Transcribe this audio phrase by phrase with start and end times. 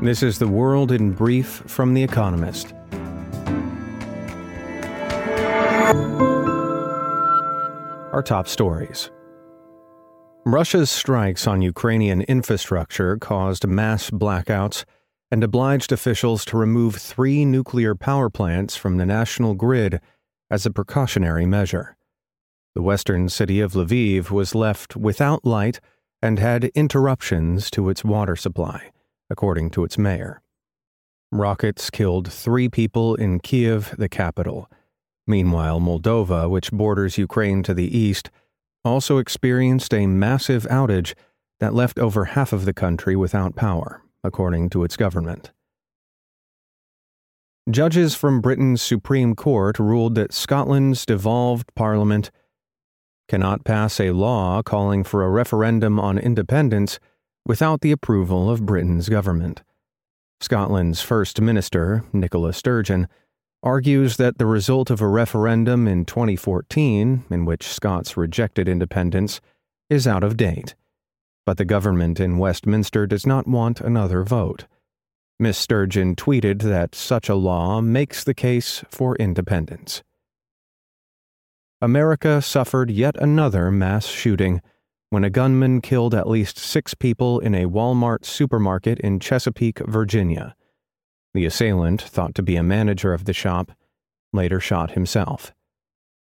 [0.00, 2.72] This is the world in brief from The Economist.
[8.12, 9.10] Our top stories.
[10.46, 14.84] Russia's strikes on Ukrainian infrastructure caused mass blackouts
[15.32, 20.00] and obliged officials to remove three nuclear power plants from the national grid
[20.48, 21.96] as a precautionary measure.
[22.76, 25.80] The western city of Lviv was left without light
[26.22, 28.92] and had interruptions to its water supply,
[29.30, 30.42] according to its mayor.
[31.30, 34.70] Rockets killed three people in Kiev, the capital.
[35.26, 38.30] Meanwhile, Moldova, which borders Ukraine to the east,
[38.84, 41.14] also experienced a massive outage
[41.60, 45.50] that left over half of the country without power, according to its government.
[47.68, 52.30] Judges from Britain's Supreme Court ruled that Scotland's devolved parliament
[53.28, 56.98] cannot pass a law calling for a referendum on independence
[57.48, 59.62] without the approval of Britain's government.
[60.40, 63.08] Scotland's First Minister, Nicola Sturgeon,
[63.62, 69.40] argues that the result of a referendum in 2014, in which Scots rejected independence,
[69.90, 70.76] is out of date.
[71.44, 74.66] But the government in Westminster does not want another vote.
[75.40, 80.02] Miss Sturgeon tweeted that such a law makes the case for independence.
[81.80, 84.60] America suffered yet another mass shooting
[85.10, 90.54] when a gunman killed at least six people in a Walmart supermarket in Chesapeake, Virginia.
[91.34, 93.72] The assailant, thought to be a manager of the shop,
[94.32, 95.52] later shot himself.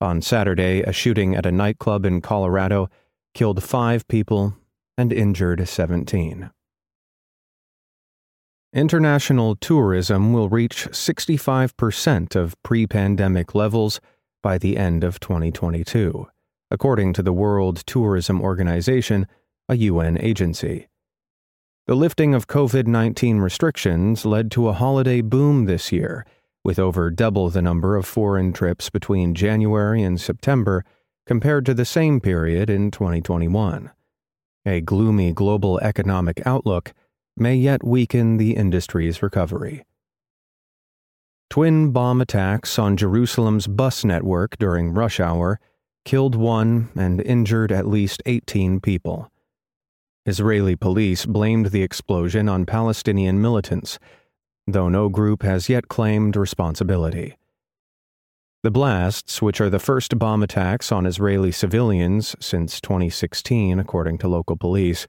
[0.00, 2.88] On Saturday, a shooting at a nightclub in Colorado
[3.34, 4.54] killed five people
[4.96, 6.50] and injured 17.
[8.74, 14.00] International tourism will reach 65% of pre pandemic levels
[14.42, 16.28] by the end of 2022,
[16.70, 19.26] according to the World Tourism Organization,
[19.68, 20.88] a UN agency.
[21.86, 26.26] The lifting of COVID 19 restrictions led to a holiday boom this year,
[26.62, 30.84] with over double the number of foreign trips between January and September
[31.26, 33.90] compared to the same period in 2021.
[34.66, 36.92] A gloomy global economic outlook
[37.36, 39.84] may yet weaken the industry's recovery.
[41.48, 45.58] Twin bomb attacks on Jerusalem's bus network during rush hour
[46.04, 49.30] killed one and injured at least 18 people.
[50.26, 53.98] Israeli police blamed the explosion on Palestinian militants,
[54.66, 57.36] though no group has yet claimed responsibility.
[58.62, 64.28] The blasts, which are the first bomb attacks on Israeli civilians since 2016, according to
[64.28, 65.06] local police,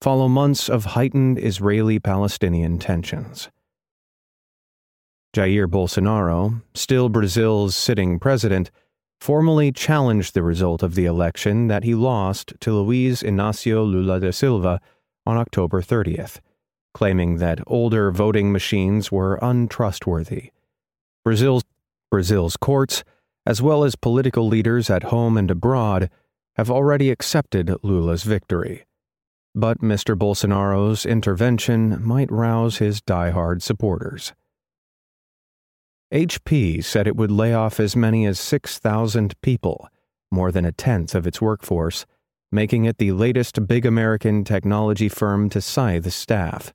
[0.00, 3.50] follow months of heightened Israeli Palestinian tensions.
[5.34, 8.70] Jair Bolsonaro, still Brazil's sitting president,
[9.20, 14.30] formally challenged the result of the election that he lost to Luiz Inácio Lula da
[14.30, 14.80] Silva
[15.26, 16.40] on October 30th,
[16.94, 20.50] claiming that older voting machines were untrustworthy.
[21.24, 21.64] Brazil's,
[22.10, 23.04] Brazil's courts,
[23.44, 26.10] as well as political leaders at home and abroad,
[26.56, 28.84] have already accepted Lula's victory
[29.54, 30.16] but Mr.
[30.16, 34.32] Bolsonaro's intervention might rouse his die-hard supporters.
[36.12, 39.88] HP said it would lay off as many as 6,000 people,
[40.30, 42.04] more than a tenth of its workforce,
[42.50, 46.72] making it the latest big American technology firm to scythe staff.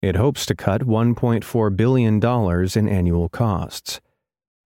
[0.00, 2.22] It hopes to cut $1.4 billion
[2.78, 4.00] in annual costs.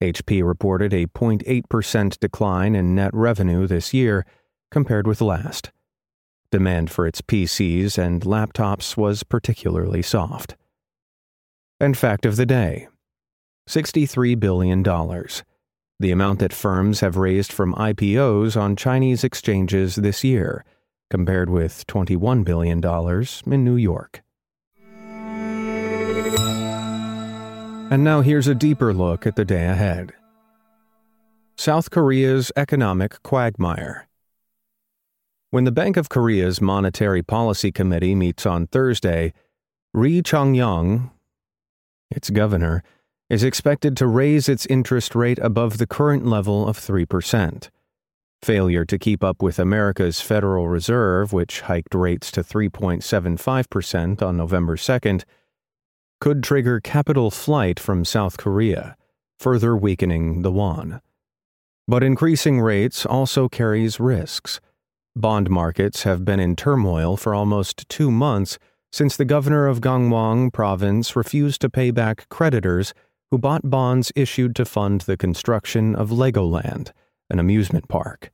[0.03, 4.27] HP reported a 0.8% decline in net revenue this year
[4.71, 5.71] compared with last.
[6.53, 10.57] Demand for its PCs and laptops was particularly soft.
[11.81, 12.89] And fact of the day
[13.69, 20.65] $63 billion, the amount that firms have raised from IPOs on Chinese exchanges this year,
[21.11, 22.83] compared with $21 billion
[23.47, 24.23] in New York.
[27.91, 30.13] And now here's a deeper look at the day ahead.
[31.57, 34.09] South Korea's economic quagmire.
[35.51, 39.33] When the Bank of Korea's Monetary Policy Committee meets on Thursday,
[39.93, 41.11] Rhee Chang-yong,
[42.11, 42.83] its governor,
[43.31, 47.69] is expected to raise its interest rate above the current level of 3%.
[48.43, 54.77] Failure to keep up with America's Federal Reserve, which hiked rates to 3.75% on November
[54.77, 55.25] 2nd,
[56.21, 58.97] could trigger capital flight from South Korea,
[59.39, 61.01] further weakening the won.
[61.87, 64.61] But increasing rates also carries risks.
[65.17, 68.59] Bond markets have been in turmoil for almost two months
[68.93, 72.95] since the governor of Gangwon province refused to pay back creditors
[73.31, 76.93] who bought bonds issued to fund the construction of Legoland,
[77.31, 78.31] an amusement park.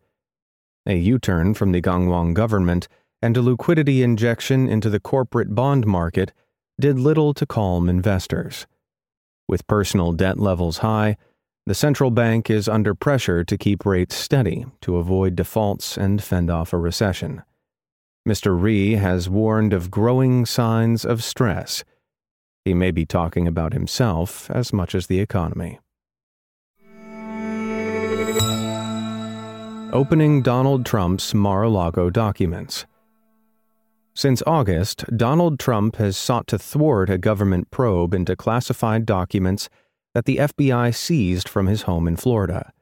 [0.86, 2.88] A U turn from the Gangwon government
[3.22, 6.32] and a liquidity injection into the corporate bond market
[6.78, 8.66] did little to calm investors.
[9.48, 11.16] With personal debt levels high,
[11.66, 16.50] the central bank is under pressure to keep rates steady to avoid defaults and fend
[16.50, 17.42] off a recession.
[18.28, 18.58] Mr.
[18.58, 21.84] Rhee has warned of growing signs of stress.
[22.64, 25.80] He may be talking about himself as much as the economy.
[29.92, 32.86] Opening Donald Trump's Mar a Lago documents.
[34.14, 39.68] Since August, Donald Trump has sought to thwart a government probe into classified documents
[40.14, 42.72] that the FBI seized from his home in Florida.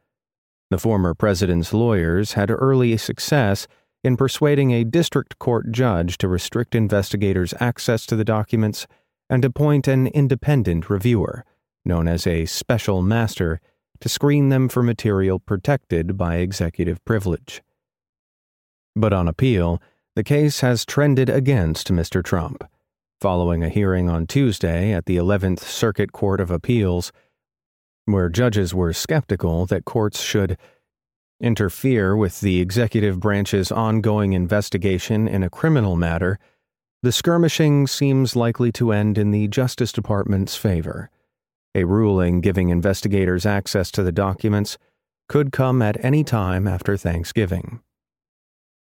[0.71, 3.67] The former president's lawyers had early success
[4.05, 8.87] in persuading a district court judge to restrict investigators' access to the documents
[9.33, 11.43] and appoint an independent reviewer,
[11.87, 13.63] known as a special master,
[13.99, 17.63] to screen them for material protected by executive privilege.
[18.95, 19.81] But on appeal,
[20.15, 22.23] the case has trended against Mr.
[22.23, 22.63] Trump.
[23.23, 27.11] Following a hearing on Tuesday at the 11th Circuit Court of Appeals,
[28.05, 30.59] where judges were skeptical that courts should
[31.41, 36.39] interfere with the executive branch's ongoing investigation in a criminal matter,
[37.03, 41.11] the skirmishing seems likely to end in the Justice Department's favor.
[41.75, 44.79] A ruling giving investigators access to the documents
[45.29, 47.81] could come at any time after Thanksgiving.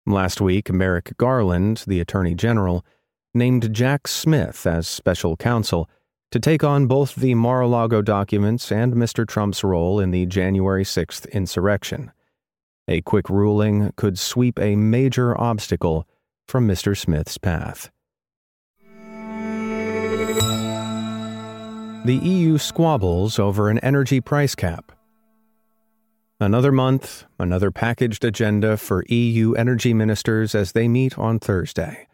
[0.07, 2.85] Last week, Merrick Garland, the Attorney General,
[3.33, 5.89] named Jack Smith as special counsel
[6.31, 9.27] to take on both the Mar a Lago documents and Mr.
[9.27, 12.13] Trump's role in the January 6th insurrection.
[12.87, 16.07] A quick ruling could sweep a major obstacle
[16.47, 16.97] from Mr.
[16.97, 17.91] Smith's path.
[22.05, 24.93] The EU squabbles over an energy price cap.
[26.39, 32.07] Another month, another packaged agenda for EU energy ministers as they meet on Thursday.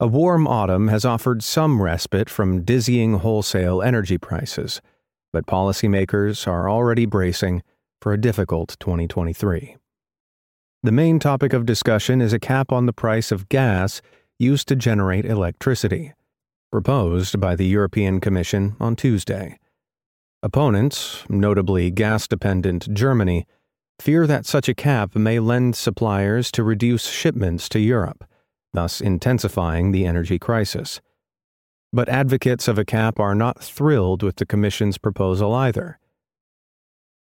[0.00, 4.80] A warm autumn has offered some respite from dizzying wholesale energy prices,
[5.32, 7.62] but policymakers are already bracing
[8.02, 9.76] for a difficult 2023.
[10.82, 14.02] The main topic of discussion is a cap on the price of gas
[14.40, 16.14] used to generate electricity,
[16.74, 19.60] proposed by the European Commission on Tuesday.
[20.42, 23.46] Opponents, notably gas dependent Germany,
[24.00, 28.24] fear that such a cap may lend suppliers to reduce shipments to Europe,
[28.72, 31.00] thus intensifying the energy crisis.
[31.92, 36.00] But advocates of a cap are not thrilled with the Commission's proposal either.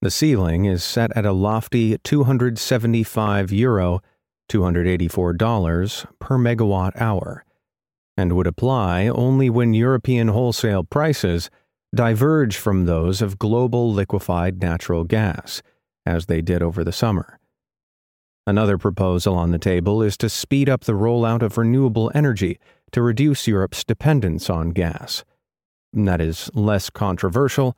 [0.01, 4.01] The ceiling is set at a lofty 275 euro,
[4.49, 7.45] $284 per megawatt hour,
[8.17, 11.51] and would apply only when European wholesale prices
[11.95, 15.63] diverge from those of global liquefied natural gas,
[16.05, 17.39] as they did over the summer.
[18.47, 22.59] Another proposal on the table is to speed up the rollout of renewable energy
[22.93, 25.25] to reduce Europe's dependence on gas.
[25.93, 27.77] That is less controversial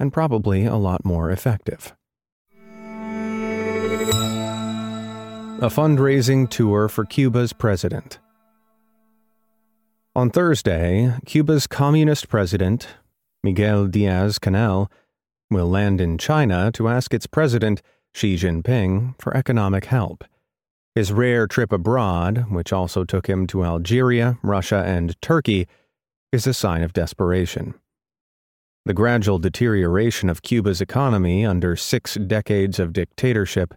[0.00, 1.94] and probably a lot more effective.
[5.58, 8.18] A fundraising tour for Cuba's president.
[10.16, 12.88] On Thursday, Cuba's communist president,
[13.42, 14.90] Miguel Diaz Canel,
[15.50, 17.82] will land in China to ask its president,
[18.14, 20.24] Xi Jinping, for economic help.
[20.94, 25.66] His rare trip abroad, which also took him to Algeria, Russia, and Turkey,
[26.32, 27.74] is a sign of desperation.
[28.86, 33.74] The gradual deterioration of Cuba's economy under six decades of dictatorship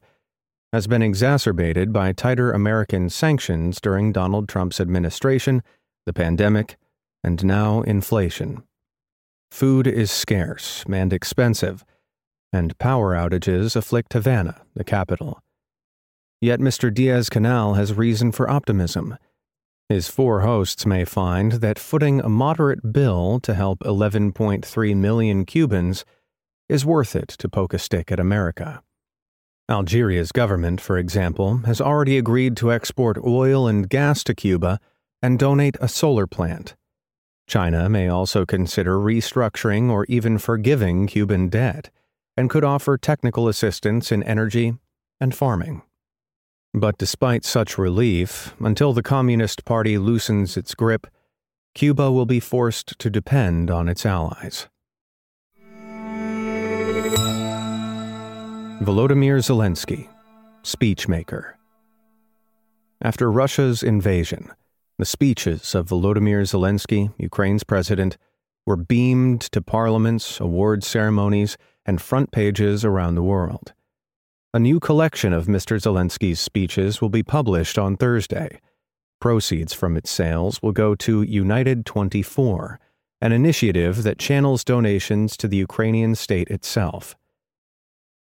[0.71, 5.63] has been exacerbated by tighter American sanctions during Donald Trump's administration,
[6.09, 6.75] the pandemic,
[7.23, 8.63] and now inflation.
[9.51, 11.85] Food is scarce and expensive,
[12.51, 15.39] and power outages afflict Havana, the capital.
[16.41, 16.91] Yet Mr.
[16.91, 19.19] Diaz Canel has reason for optimism.
[19.87, 26.05] His four hosts may find that footing a moderate bill to help 11.3 million Cubans
[26.67, 28.81] is worth it to poke a stick at America.
[29.69, 34.79] Algeria's government, for example, has already agreed to export oil and gas to Cuba
[35.21, 36.75] and donate a solar plant.
[37.47, 41.89] China may also consider restructuring or even forgiving Cuban debt,
[42.37, 44.75] and could offer technical assistance in energy
[45.19, 45.81] and farming.
[46.73, 51.07] But despite such relief, until the Communist Party loosens its grip,
[51.73, 54.67] Cuba will be forced to depend on its allies.
[58.81, 60.07] Volodymyr Zelensky,
[60.63, 61.53] speechmaker.
[63.01, 64.51] After Russia's invasion,
[64.99, 68.17] the speeches of Volodymyr Zelensky, Ukraine's president,
[68.65, 73.73] were beamed to parliaments, award ceremonies, and front pages around the world.
[74.53, 75.79] A new collection of Mr.
[75.79, 78.59] Zelensky's speeches will be published on Thursday.
[79.21, 82.77] Proceeds from its sales will go to United 24,
[83.21, 87.15] an initiative that channels donations to the Ukrainian state itself.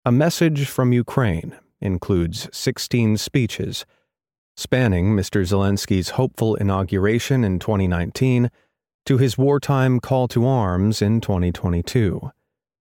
[0.03, 3.85] A Message from Ukraine includes 16 speeches,
[4.57, 5.45] spanning Mr.
[5.45, 8.49] Zelensky's hopeful inauguration in 2019
[9.05, 12.31] to his wartime call to arms in 2022.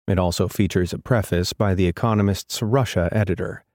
[0.07, 3.65] It also features a preface by The Economist's Russia editor.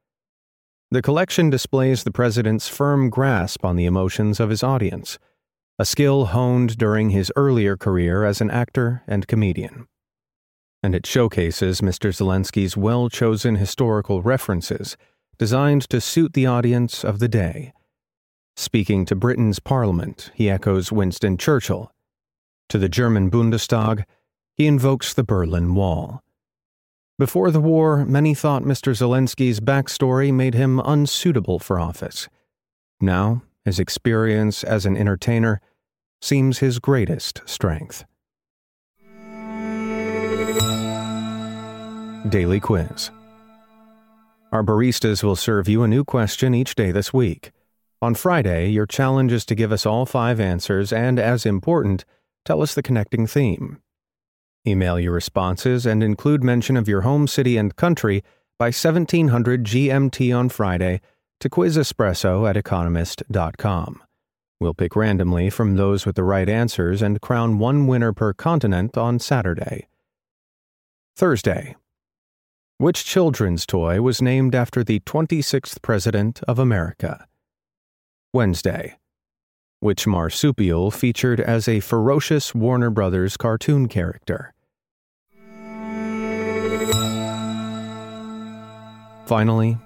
[0.92, 5.18] The collection displays the president's firm grasp on the emotions of his audience,
[5.78, 9.88] a skill honed during his earlier career as an actor and comedian.
[10.82, 12.10] And it showcases Mr.
[12.10, 14.96] Zelensky's well chosen historical references
[15.38, 17.72] designed to suit the audience of the day.
[18.60, 21.90] Speaking to Britain's parliament, he echoes Winston Churchill.
[22.68, 24.04] To the German Bundestag,
[24.54, 26.22] he invokes the Berlin Wall.
[27.18, 28.94] Before the war, many thought Mr.
[28.94, 32.28] Zelensky's backstory made him unsuitable for office.
[33.00, 35.62] Now, his experience as an entertainer
[36.20, 38.04] seems his greatest strength.
[42.28, 43.10] Daily Quiz
[44.52, 47.52] Our baristas will serve you a new question each day this week.
[48.02, 52.06] On Friday, your challenge is to give us all five answers and, as important,
[52.46, 53.82] tell us the connecting theme.
[54.66, 58.22] Email your responses and include mention of your home city and country
[58.58, 61.02] by 1700 GMT on Friday
[61.40, 64.02] to quizespresso at economist.com.
[64.58, 68.96] We'll pick randomly from those with the right answers and crown one winner per continent
[68.96, 69.88] on Saturday.
[71.16, 71.76] Thursday.
[72.78, 77.26] Which children's toy was named after the 26th President of America?
[78.32, 78.98] Wednesday.
[79.80, 84.52] Which marsupial featured as a ferocious Warner Brothers cartoon character?
[89.26, 89.78] Finally,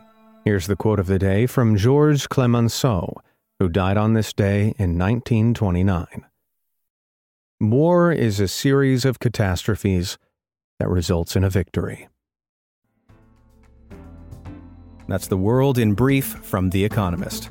[0.45, 3.21] here's the quote of the day from Georges Clemenceau
[3.59, 6.27] who died on this day in 1929.
[7.61, 10.19] War is a series of catastrophes
[10.79, 12.09] that results in a victory.
[15.07, 17.51] That's the world in brief from The Economist,